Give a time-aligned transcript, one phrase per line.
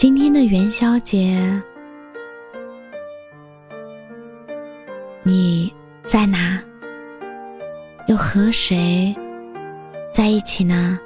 [0.00, 1.38] 今天的元宵节，
[5.22, 5.70] 你
[6.04, 6.58] 在哪？
[8.06, 9.14] 又和谁
[10.10, 10.98] 在一起呢？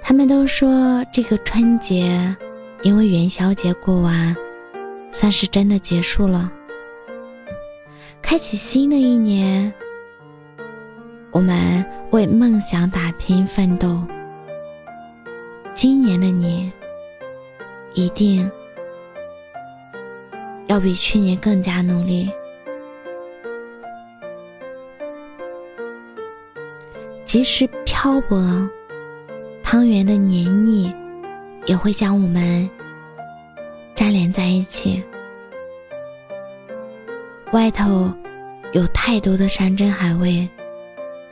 [0.00, 2.34] 他们都说这个春节，
[2.82, 4.34] 因为元宵节过完，
[5.12, 6.50] 算是真的结束了，
[8.22, 9.70] 开启新的一年。
[11.30, 14.02] 我们为梦想打拼奋斗。
[15.74, 16.72] 今年的你，
[17.94, 18.48] 一定
[20.68, 22.30] 要比去年更加努力。
[27.24, 28.38] 即使漂泊，
[29.64, 30.94] 汤圆的黏腻
[31.66, 32.70] 也会将我们
[33.96, 35.02] 粘连在一起。
[37.50, 38.14] 外头
[38.72, 40.48] 有太多的山珍海味，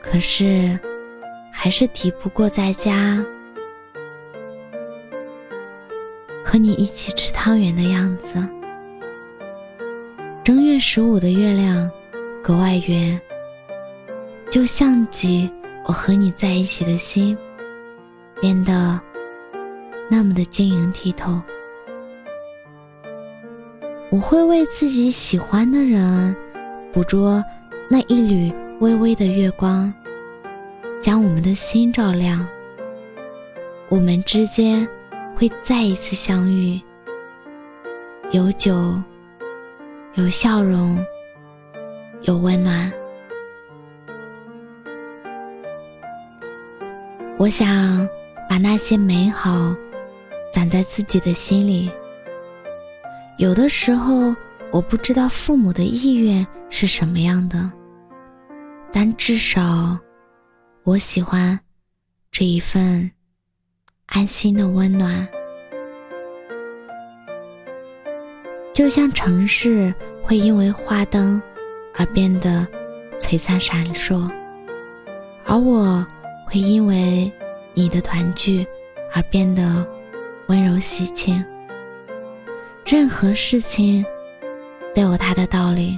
[0.01, 0.77] 可是
[1.49, 3.23] 还是抵不过在家。
[6.53, 8.35] 和你一起吃汤圆的样子。
[10.43, 11.89] 正月十五的月亮
[12.43, 13.19] 格外圆，
[14.51, 15.51] 就像极
[15.83, 17.35] 我和你在一起的心，
[18.39, 19.01] 变得
[20.11, 21.41] 那么的晶莹剔透。
[24.11, 26.35] 我会为自己喜欢的人
[26.91, 27.43] 捕捉
[27.89, 29.91] 那一缕微微的月光，
[31.01, 32.47] 将我们的心照亮。
[33.89, 34.87] 我们之间。
[35.35, 36.79] 会再一次相遇，
[38.31, 39.01] 有酒，
[40.13, 41.03] 有笑容，
[42.21, 42.91] 有温暖。
[47.37, 48.07] 我想
[48.47, 49.75] 把那些美好
[50.51, 51.91] 攒在自己的心里。
[53.37, 54.33] 有的时候，
[54.71, 57.69] 我不知道父母的意愿是什么样的，
[58.91, 59.97] 但至少，
[60.83, 61.59] 我喜欢
[62.31, 63.11] 这一份。
[64.07, 65.27] 安心的温暖，
[68.71, 71.41] 就像城市会因为花灯
[71.95, 72.67] 而变得
[73.19, 74.29] 璀璨闪烁，
[75.45, 76.05] 而我
[76.45, 77.31] 会因为
[77.73, 78.67] 你的团聚
[79.13, 79.85] 而变得
[80.47, 81.43] 温柔喜庆。
[82.85, 84.05] 任何事情
[84.93, 85.97] 都有它的道理，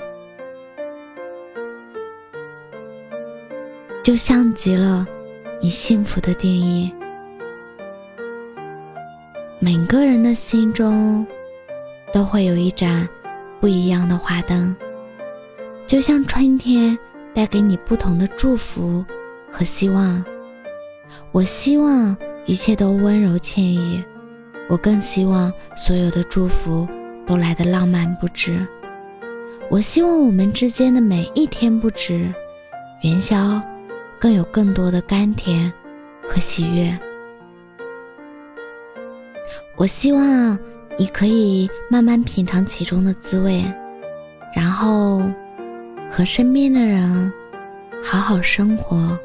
[4.02, 5.06] 就像极了
[5.60, 6.94] 你幸福的定义。
[9.86, 11.24] 每个人的心中，
[12.12, 13.08] 都会有一盏
[13.60, 14.76] 不一样的花灯，
[15.86, 16.98] 就像春天
[17.36, 19.06] 带给你不同的祝福
[19.48, 20.26] 和希望。
[21.32, 24.04] 我希望一切都温柔惬意，
[24.68, 26.88] 我更希望所有的祝福
[27.24, 28.66] 都来得浪漫不止。
[29.70, 32.28] 我希望我们之间的每一天不止
[33.04, 33.62] 元宵，
[34.18, 35.72] 更有更多的甘甜
[36.28, 37.00] 和喜悦。
[39.76, 40.58] 我希望
[40.98, 43.64] 你可以慢慢品尝其中的滋味，
[44.56, 45.22] 然后
[46.10, 47.32] 和身边的人
[48.02, 49.18] 好好生活。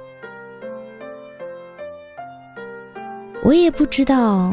[3.42, 4.53] 我也不知道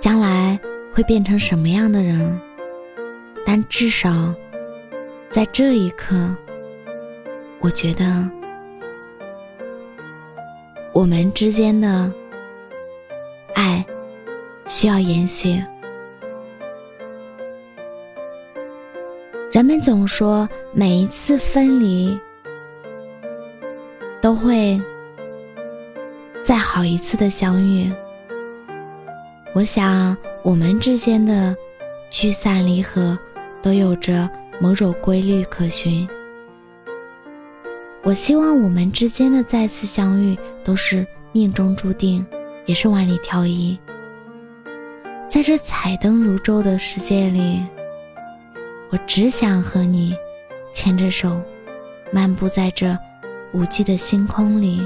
[0.00, 0.58] 将来
[0.92, 2.40] 会变成什么样的人，
[3.44, 4.34] 但至少
[5.30, 6.16] 在这一刻，
[7.60, 8.28] 我觉得
[10.92, 12.12] 我们之间的
[13.54, 13.84] 爱。
[14.66, 15.62] 需要延续。
[19.52, 22.18] 人们总说，每一次分离
[24.20, 24.78] 都会
[26.44, 27.90] 再好一次的相遇。
[29.54, 31.56] 我想，我们之间的
[32.10, 33.18] 聚散离合
[33.62, 34.28] 都有着
[34.60, 36.06] 某种规律可循。
[38.02, 42.24] 我希望我们之间的再次相遇都是命中注定，
[42.66, 43.78] 也是万里挑一。
[45.36, 47.62] 在这彩灯如昼的世界里，
[48.88, 50.16] 我只想和你
[50.72, 51.42] 牵着手，
[52.10, 52.98] 漫步在这
[53.52, 54.80] 无际的星空里。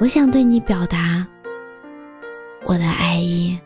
[0.00, 1.24] 我想对你表达
[2.64, 3.56] 我的爱意。